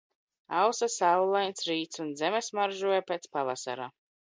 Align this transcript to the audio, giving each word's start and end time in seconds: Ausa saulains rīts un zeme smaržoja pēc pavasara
Ausa 0.61 0.87
saulains 0.93 1.63
rīts 1.69 2.03
un 2.07 2.11
zeme 2.25 2.43
smaržoja 2.49 3.09
pēc 3.13 3.33
pavasara 3.39 3.93